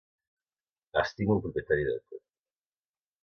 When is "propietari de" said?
1.43-1.95